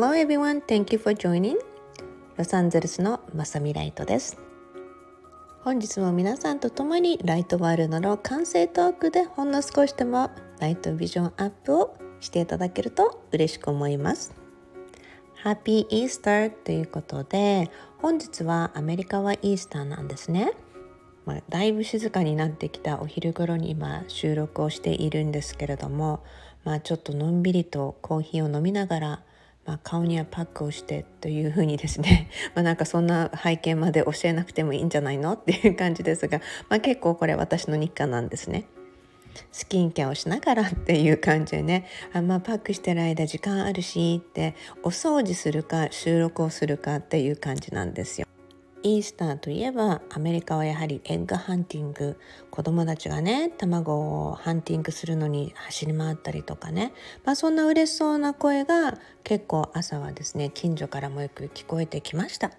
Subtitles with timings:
[0.00, 1.56] Hello everyone, thank you for joining.
[2.38, 4.38] ロサンゼルスのまさみライトです。
[5.62, 14.32] 本日も皆さんと共にライトワールドの完成トークでほんの少しでもライトビジョンアップをしていただけると嬉しく思います。
[15.44, 20.54] Happy Easter ということで本日はアメリカはイースターなんですね。
[21.26, 26.24] まあ、だいぶ静かになってきたお昼頃に今収録をしているんですけれども、
[26.64, 29.22] まあ、ちょっとのんびりとコーヒーを飲みながら、
[29.66, 38.64] まあ、顔にはパックをしてというふうにですね まあなんかそんな背景まで教えなくてもいいんじゃないのっていう感じですが、まあ、結構これ私の日課なんですね。
[39.52, 48.26] スキンケアをしながらっていう感じでねあまあパックしてる間時間あるしってお掃除するか収録をするかっていう感じなんですよ。
[48.82, 52.18] イースターといえばアメリカはやはりエッグハンティング。
[52.50, 56.92] 子供たちがね卵をハンティングするのに走り回ったりとかね、
[57.24, 62.50] まあ、そんな嬉しそうな声が結構朝はですね近所からもよく聞こえてきました。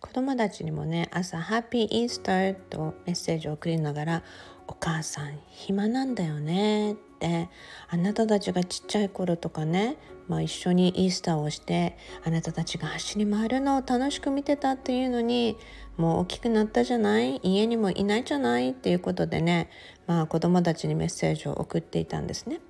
[0.00, 4.22] 子供たちにもね朝「ハッピーイースター」とメッセージを送りながら
[4.68, 7.48] 「お母さん暇なんだよね」って
[7.88, 9.96] あなたたちがちっちゃい頃とかね
[10.28, 15.56] まあ、一緒にイースターをしてあなたたちが走り回るのを楽しく見てたっていうのに
[15.96, 17.40] もう大きくなったじゃない？
[17.42, 18.70] 家にもいないじゃない？
[18.70, 19.70] っていうことでね、
[20.06, 22.60] まあ、子供たちにメッセージを送っていたんですね。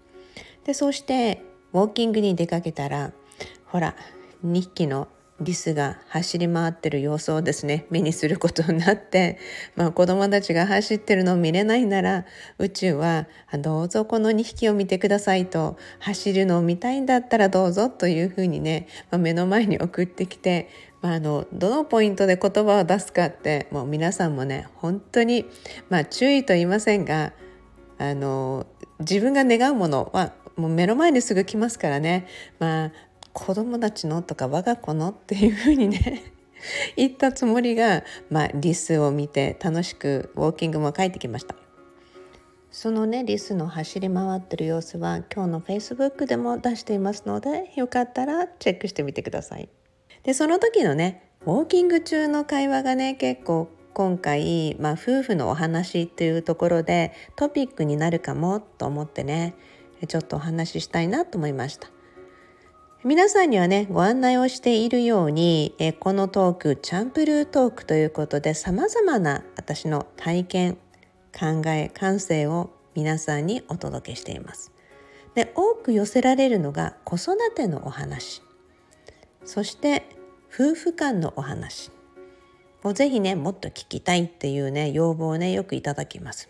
[0.65, 3.13] でそうしてウォーキングに出かけたら
[3.65, 3.97] ほら
[4.45, 5.09] 2匹の
[5.41, 9.39] リスが走り回ってる様子をですね目にすることになって、
[9.75, 12.25] まあ、子供たちが走ってるのを見れないなら
[12.59, 13.27] 宇宙は
[13.59, 20.71] どうぞこの2匹を見てくださいと走るのを見たいんだったらどうぞというふうにね、まあ、目の前に送ってきて、
[21.03, 25.45] まあ、あのどのポイントで言葉を出すかってもう皆さんもね本当に、
[25.91, 27.35] まあ、注意と言いませんが
[27.99, 28.67] あの
[29.01, 32.27] 自分が願うものはもう目の前にすぐ来ますからね、
[32.59, 32.93] まあ、
[33.39, 36.23] 子供たちのとか我が子のっていうふうにね
[36.97, 41.55] 言ったつもりが、まあ、リスを見て楽しくウォーキングも帰ってきました。
[42.71, 49.69] そのねリスの走り回ってる様子は今日の Facebook でも出していますのでよかったらチェックしてみてください。
[50.23, 59.55] でその時のねウォーキング中の会話がね結構今回、まあ、夫婦のお話っていうところでトピックになるかもと思ってね
[60.09, 61.96] ちょっとお話ししたいなと思いました。
[63.05, 70.79] 皆さんにはねご案内をしているようにえこのトークチャンプルートークということでさまざまな私の体験
[71.39, 74.73] 考え感性を皆さんにお届けしています。
[75.35, 78.43] で多く寄せられるのが子育てのお話
[79.45, 80.05] そして
[80.53, 81.93] 夫婦間のお話
[82.83, 86.49] をぜひねもっと聞きたいっていうね要望をねよくいただきます。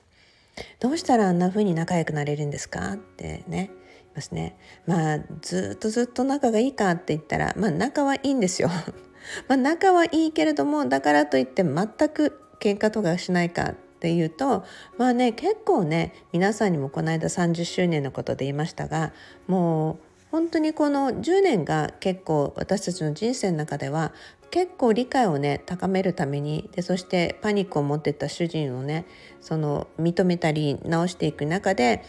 [0.81, 2.93] どうしたらあんな風に仲良くなれるんですか？
[2.93, 3.71] ってね
[4.17, 4.57] ますね。
[4.87, 8.69] まあずっとずっと仲がいいかって言ったらまあ仲はいいんですよ。
[9.47, 14.65] まあ仲はいいけれどもだからといって全く喧嘩とかしないかっていうと
[14.97, 19.13] まあね結構ね皆さんにもこの間30周年のことで言いましたが
[19.47, 19.97] もう
[20.31, 24.13] 本当にこの10年が結構私たちの人生の中では
[24.51, 29.07] 結構理解をね高めるためにでそしてパニックを持ってた主人をね
[29.41, 32.05] その認めたり直していく中で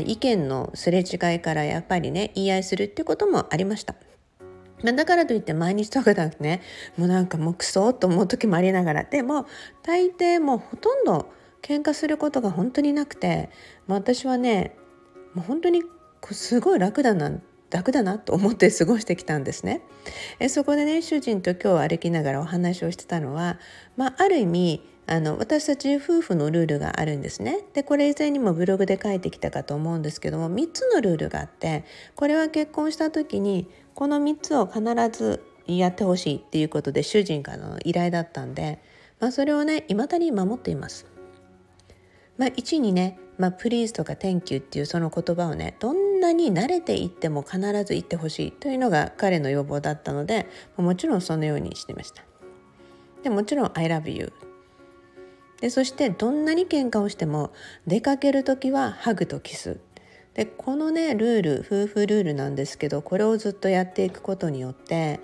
[0.00, 3.94] 意見のすれ違いからやっぱりね言い合いするってこともありました。
[4.82, 6.60] だからといって毎日とかだとね
[6.96, 9.46] もうなんかもうクソと思う時もありながらでも
[9.84, 11.30] 大抵もうほとんど
[11.62, 13.48] 喧嘩することが本当になくて、
[13.86, 14.76] 私はね
[15.34, 15.82] もう本当に
[16.32, 17.30] すごい楽だな
[17.70, 19.82] 楽だなと思って過ごしてきたんですね。
[20.40, 23.58] えそこでね主人と今日歩きながらお話をしてたのは、
[23.96, 27.64] まあ、ある意味あの私たち夫婦のルールがあるんですね。
[27.74, 38.80] でこれ以前にもブログで書いてきたかと思うんですけども3つのルールがあってこれは結婚した時にこの3つを必ずやってほしいっていうことで主人からの依頼だったんで、
[39.20, 41.06] まあ、それをね未だに守っています。
[42.38, 50.46] まあ、1にね、まあ、please とか天球っていうその言葉をねどんなに慣れていっても必ず言ってほしいというのが彼の要望だったので
[50.76, 52.24] もちろんそのようにしてました。
[53.22, 54.32] でもちろん I love you
[55.62, 57.52] でそしてどんなに喧嘩をしても
[57.86, 59.78] 出かける時はハグとキス
[60.34, 65.20] でこのねルール夫婦ルールなんですけどこれをずっとやっていくことによって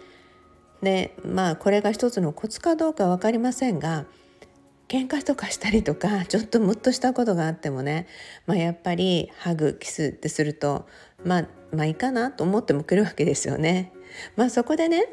[0.80, 4.06] でまあこれが一つのコツかどうか分かりませんが
[4.86, 8.06] 喧嘩とかしたりとかちょっとムッとしたことがあってもね、
[8.46, 10.86] まあ、やっぱりハグキスってすると、
[11.24, 13.92] まあ、まあいいかなと思ってもくるわけですよね。
[14.36, 15.08] まあ、そこでね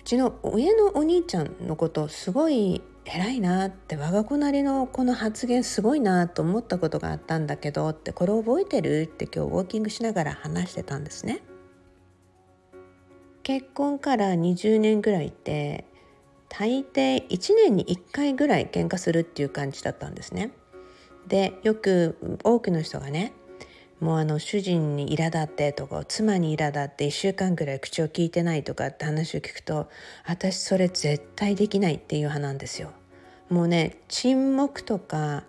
[0.00, 11.42] うちの親のお兄ちゃんのことすごい偉いなって我が子なりのこの発言すごいなと思ったことがあったんだけどってこれ覚えてるって今日ウォーキングしながら話してたんですね。
[13.42, 15.84] 結婚から20年ぐらいって
[16.48, 20.52] 大抵1年に1回ぐらい喧嘩するっていう感じだったんですね。
[21.26, 23.32] でよく多くの人がね
[24.02, 29.88] もうあの主人に苛立ってとか妻に苛立って1週間ぐらい口を聞いてないとかって話を聞くと
[30.26, 32.90] 私それ絶対できないっていう派なんですよ。
[33.48, 35.44] もうね沈黙とか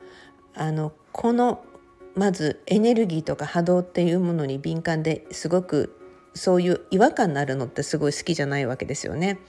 [0.54, 1.66] あのこの
[2.14, 6.00] まずエネルギーとか波動っていうものに敏感ですごく
[6.36, 9.40] そういう違和感になるのってすごい好きじゃないわけですよね。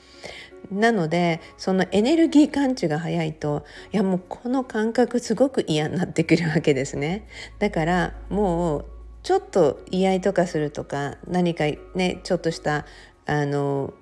[0.71, 7.29] なのでそのエネルギー感知が早いといやもうこの感覚すごく嫌になってくるわけですね。
[7.59, 8.94] だからもう
[9.25, 12.85] ちょっと言い合いとかするとか何かねちょっとした
[13.27, 13.95] あの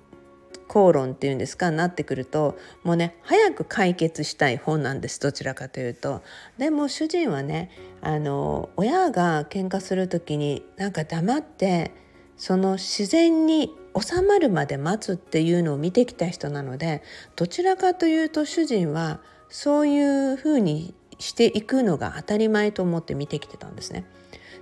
[0.67, 6.21] 口論っていうんですかなってくるともうね早く解決したい本なんですどちらかというと。
[6.57, 7.71] でも主人はね
[8.01, 11.91] あの親が喧嘩する時になんか黙って
[12.35, 17.01] その自然に収まるまで待つっていうのを見てきた人なので
[17.37, 24.03] どちらかというと主人はそういうふうにしていくのが当たり前と思って見てきてたんですね。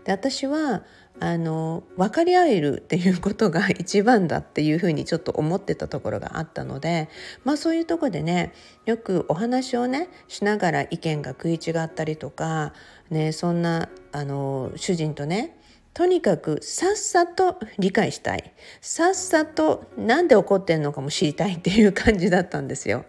[0.03, 0.83] で私は
[1.19, 7.09] あの分かり合えるっていうことが一番だっていうふうにちょっと思ってたところがあったので
[7.44, 8.53] まあそういうとこでね
[8.86, 12.74] よくお話をねしながら意見が食い違ったりとか、
[13.12, 15.57] ね、そんなあの主人とね
[15.94, 23.06] とにかくさっさと理解したいさっさと何で怒ってんのかも知りたいっていう感じだったんですよ。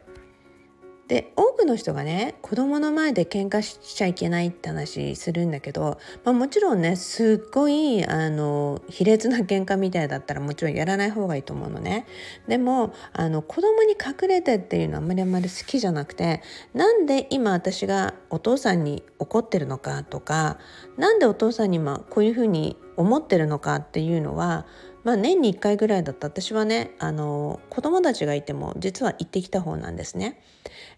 [1.08, 12.06] で多くの人がね子供の前で喧嘩しちゃいけないって話するんだけど、まあ、もちろんねすっごいあの卑劣な喧嘩みたいだったらもちろんやらない方がいいと思うのね。
[12.48, 20.58] でもあの子供に隠れてっていうのはあんまりあんまり好きじゃなくてなんで今私がお父さんに怒ってるのかとか
[20.96, 24.66] 何でお父さんに今こういうふうに思ってるのかっていうのは
[25.04, 30.40] まあ、年に1回ぐらいだった私はねあの子供たちがいても実は行ってきた方なんですね。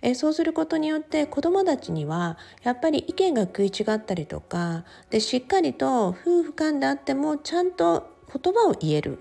[0.03, 9.19] えそうすることによって子供たちにはやっぱり意見が食い違ったりとかでしっかりと夫婦間であってもちゃんと言葉を言える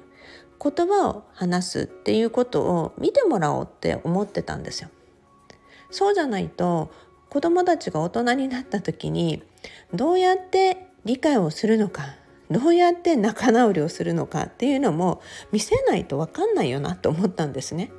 [0.61, 4.89] 言葉を話すっていうことを見てもらおうって思ってたんですよ。
[5.91, 6.91] そうじゃないと
[7.29, 9.43] 子供たちが大人になった時に
[9.93, 12.15] どうやって理解をするのか
[12.53, 15.21] どうやって仲直りをするのかっていうのも
[15.51, 17.91] 見せないと分かんないよなと思ったんですね。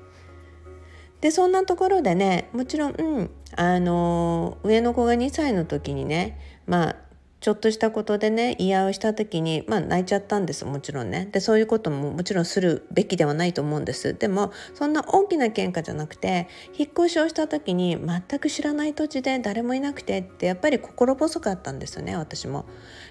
[1.21, 6.97] でそんなところでねもちろん、うん、あの上の子が2歳の時にねまあ
[7.45, 11.29] ちょっとしたことでね言い合いをした時にまあ泣いちゃったんですもちろんね。
[11.31, 14.15] でそういうことももちろんするべきではないと思うんです。
[14.15, 22.65] でもそんな大きな喧嘩じゃなくて引っ越しをした時に全く知らない土地で誰もいなくてってやっぱり心細かったんですよね私も。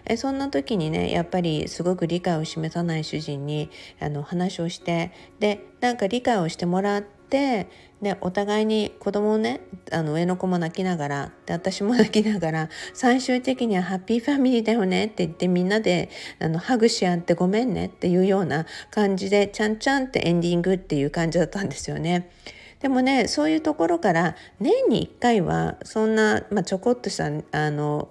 [0.06, 3.70] えそんな時にねやっぱりすごく理解を示さない主人に
[4.00, 7.68] あの話をしてでなんか理解をしてもらってて
[8.04, 22.30] でお互いに子供をねあの上の子も泣きながらで私も泣きながら最終的にはハッピーファミリーだよねって言ってみんなであのハグし合ってごめんねっていうような感じでちゃんちゃんってエンディングっていう感じだったんですよね。
[22.82, 28.10] でもねそういうところから年に1回はそんな、まあ、ちょこっとしたあの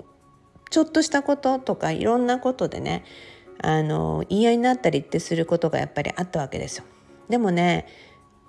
[0.71, 3.05] ちょっとしたこととかいろんなことでね
[3.59, 6.85] あの言い合いになったりってすることがやっぱりあったわけですよ。
[7.29, 7.87] でもね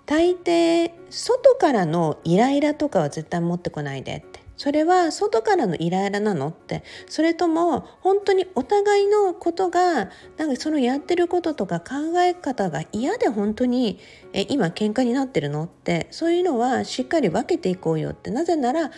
[0.05, 4.41] 大抵外からのイライラとかは絶対持ってこないでって。
[4.55, 6.83] それは外からのイライラなのって。
[7.07, 13.99] それとも本当にお互いのことがなんかそのやってることとか考え方が嫌で本当に
[14.33, 16.07] え今喧嘩になってるのって。
[16.11, 18.29] そういうのはしっかり分けていこうよって。
[18.29, 18.91] なぜなら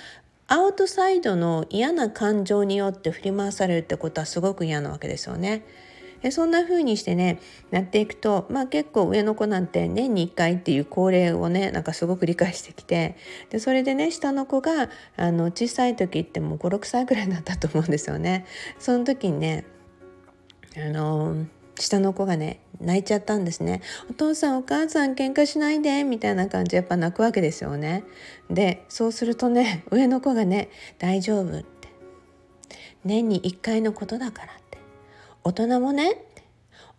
[0.48, 5.66] アウトサイドの嫌な感情によって振り回されるってことはすごく嫌なわけですよね。
[6.26, 7.40] でそんな風にしてね
[7.70, 13.16] なっていくとまあ結構上の子なんて年に1回っていう恒例をねなんかすごく理解してきて
[13.52, 18.48] でそれでね下の子があの小さい時ってもう56歳ぐらいだったと思うんですよね。
[18.80, 19.66] その時にね
[20.76, 21.46] あの
[21.80, 23.84] 下の子がね泣いちゃったんですね。
[24.10, 28.04] お父さんお母さん喧嘩しないでみたいな感じでやっぱ泣くわけですよね。
[28.50, 31.76] でそうするとね上の子がね大丈夫って。
[33.04, 34.65] 年に1回のことだから
[35.46, 36.26] 大人もね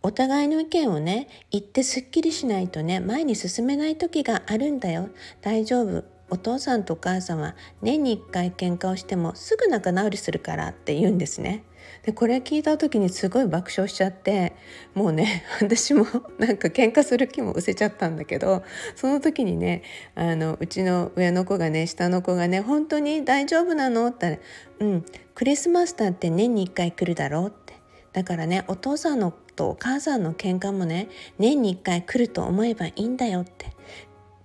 [0.03, 5.09] お互いの意見をね言ってすっきりしないとね前に進めない時があるんだよ
[5.43, 11.65] 大丈夫お父さんとお母さんは年に1回喧嘩をしてもすぐ仲直りするからって言うんですね。
[12.05, 14.55] でこれ聞いた時にすごい爆笑しちゃって
[14.95, 16.07] もうね 私も
[16.39, 18.63] なんか喧嘩する気も失せちゃったんだけど
[18.95, 19.83] その時にね
[20.15, 24.45] あのうちの上の子がね下の子がね「本当に大丈夫なの?」って言った
[24.85, 27.49] ら「うんクリスマスだって年に1回来るだろ」う？
[27.49, 27.75] って
[28.17, 33.77] だからねお父さんのとお母さんの喧嘩もね年に1回来ると思えばいいんだよって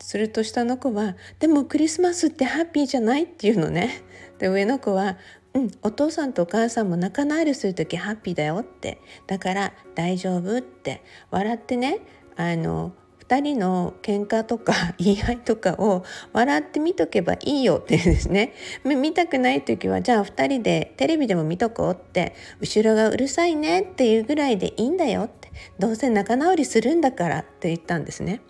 [0.01, 4.03] すると下の子は「でもクリスマスってハッピーじゃない?」っていうのね。
[4.39, 5.17] で上の子は
[5.55, 11.99] 「うんお父さんとお母さんも仲直りする時ハッピーだよ」ってだから大丈夫って笑ってね
[12.35, 12.91] あの
[13.31, 28.41] 2人の喧嘩とか 言い合いとかを笑って見とけばいいよってですね見たくない時はじゃあ2人でテレビでも見とこうって後ろがうるさいねっていうぐらいでいいんだよってどうせ仲直りするんだからって言ったんですね。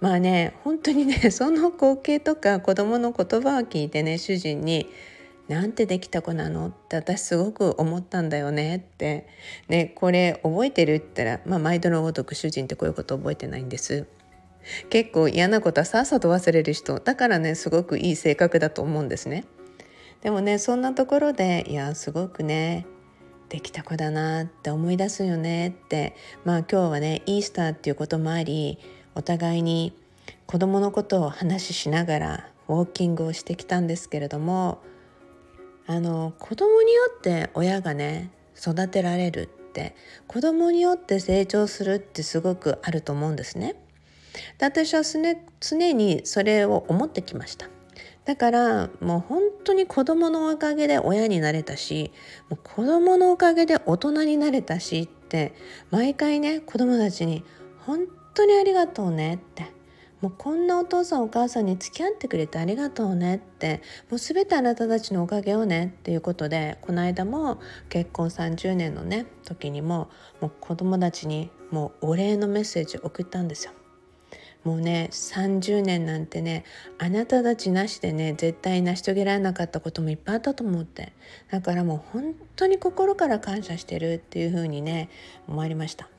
[0.00, 4.88] まあね本当にね その光景とか子供の言葉を聞いてね主人に
[5.48, 9.26] 「なんてできた子なの?」って私すごく思ったんだよねって
[9.68, 14.06] ねこれ覚えてるって言ったら、まあ、毎度のごとく主人ってこういうこと覚えてないんです。
[14.90, 19.44] 結構嫌なことはさっさと忘れる人だからねすごくいい性格だと思うんですね。
[20.22, 22.86] でもねそんなところでいやすごくね
[23.48, 28.78] できた子だなって思い出すよねってまあ今日はねイースターっていうこともあり
[29.14, 29.94] お互いに
[30.46, 34.82] 子供のことを話ししながらウォーキングをしてきたんですけれども
[35.86, 39.94] あの子供によって親がね育てられるって
[40.26, 43.76] 子供によって成長するってすごくあると思うんですね。
[44.58, 45.02] で私は
[45.60, 47.68] 常にそれを思ってきました。
[48.28, 52.12] だからもう本当に子供のおかげで親になれたし
[52.50, 55.54] もう子供のおかげで大人になれたしって
[55.90, 57.42] 毎回ね子供たちに
[57.86, 58.00] 「本
[58.34, 59.78] 当にありがとうね」って
[60.20, 63.80] もうこんなお父さんお母さんに付き合ってくれてありがとうねって
[64.10, 73.72] もう全てあなたたちのおかげよねっていうことでこの間も結婚30年のね時にももう子供たちにもうお礼のメッセージを送ったんですよ。
[74.68, 76.62] もうね30年なんてね
[76.98, 81.14] あなたたちなしでね絶対成し遂げられなかったこともいっぱいあったと思って
[81.50, 85.08] だからもう本当に心から感謝してるっていう風にね
[85.48, 86.10] 思われました。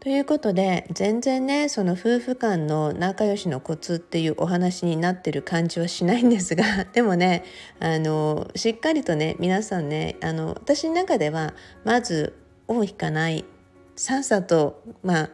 [0.00, 7.44] ということで全然ねその夫婦間の仲良しのコツっていうお話になってる感じはしないんですが でもね
[7.80, 11.52] あのしっかりとね皆さんねあの私の中では
[11.84, 12.32] まず
[12.66, 13.44] 尾を引かない
[13.94, 15.30] さっさとまあ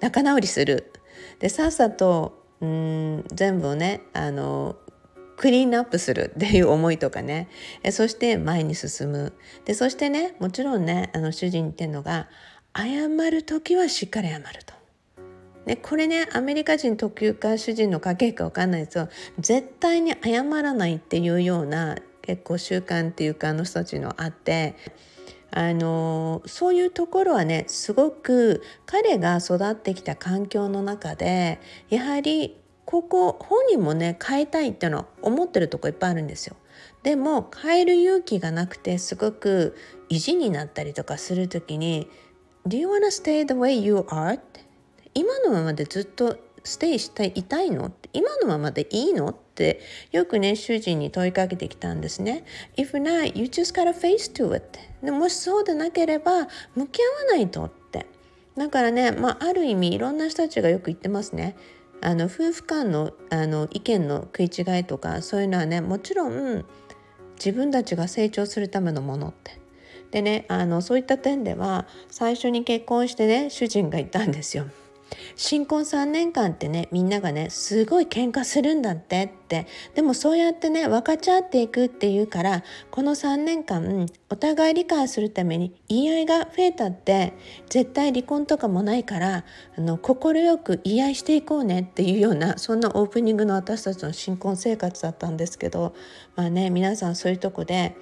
[0.00, 0.92] 仲直りする。
[1.38, 4.76] でさっさとうん全部をねあの
[5.36, 7.48] クリーンアップするっていう思いとかね。
[7.82, 9.32] えそして前に進む。
[9.64, 12.28] でそしてねもちろんねあの主人っていうのが
[12.76, 14.74] 謝る時はしっかり謝ると。
[15.66, 24.76] ね、これねアメリカ人特有か主人の家系か分かんないですけど絶対に謝らないっていうような結構習慣っていうかあの人たちのあって。
[25.50, 36.56] あのそういうところはねすごく彼が育ってきた環境の中でやはりここ本人もね変えたいっていうのは思ってるとこいっぱいあるんですよ。
[37.02, 39.76] でも変える勇気がなくてすごく
[40.08, 42.08] 意地になったりとかする時に
[42.66, 44.66] 「Do you wanna stay the way you are?」って。
[45.14, 47.90] 今のままでずっとステイしたいたいの？
[48.12, 49.34] 今のままでいいの？
[49.58, 49.80] って
[50.12, 52.44] よくね主人に問いかけてきたんですね。
[52.76, 54.78] If not, you just gotta face to it.
[55.02, 56.46] でもしそうでなければ
[56.76, 58.06] 向き合わないとって。
[58.56, 61.56] だからね、まあ、ある意味いろんな人たちがよく言ってますね。
[62.00, 66.64] あの夫婦間のあの意見の食い違いとかそういうのはねもちろん
[67.34, 69.58] 自分たちが成長するためのものって。
[70.12, 74.66] でねあのそういった点では最初に結婚してね主人が言ったんですよ。
[75.36, 79.66] 新婚3年間ってねみんながねすごい喧嘩するんだってって。
[79.94, 87.32] でもそうやってね分かち合っていくっていうからこの3年間お互い理解するために言い合いが増えたって
[87.70, 89.44] 絶対離婚とかもないから
[90.02, 95.94] 快く言い合いしていこうねっていうようなそんなオープニングの私たちの新婚生活だったんですけど
[96.36, 97.96] まあね皆さんそういうとこで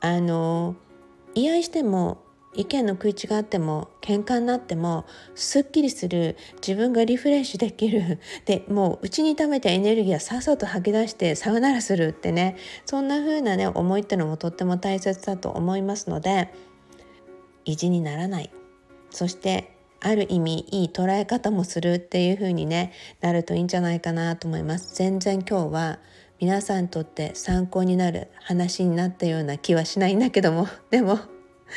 [0.00, 0.76] あの
[1.34, 2.22] 言い合いしても
[2.54, 16.48] 意見の食い違っても喧嘩になってもすっきりする自分がリフレッシュできる でもう内に溜めたエネルギーはさっさと吐き出してさよならするってねそんな風なね思いってのもとっても大切だと思いますので
[17.64, 18.50] 意地にならない。
[19.10, 24.94] そしてある意味いい捉え方もするっていう風にねなるといいんじゃないかなと思います。
[24.94, 25.98] 全然今日は
[26.40, 30.68] 皆さんにとって参考になる話になったような気はしないんだけども。
[30.90, 31.18] でも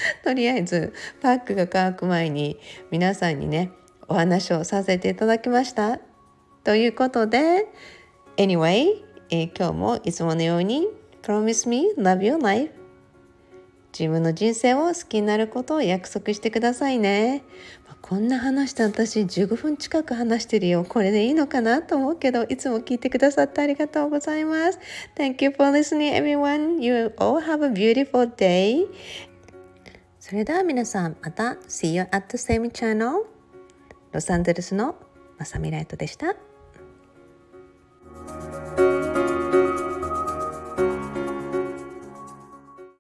[0.23, 2.59] とりあえずパックが乾く前に
[2.91, 3.71] 皆さんにね
[4.07, 5.99] お話をさせていただきました。
[6.63, 7.67] ということで
[8.37, 10.87] Anyway、えー、今日もいつものように
[11.21, 12.83] Promise me love your life
[13.97, 17.43] 自分の人生を好きになることを約束してくださいね。
[17.87, 20.83] まこんな話して私15分近く話してるよ。
[20.83, 24.79] これでいいのかなと思うけど、いつも聞いてくださってありがとうございます。
[25.15, 26.81] Thank you for listening everyone.
[26.81, 28.87] You all have a beautiful day.
[30.33, 33.27] それでは皆さんまた See you at the same channel
[34.11, 34.95] ロサンゼルスの
[35.37, 36.35] まさみライトでした。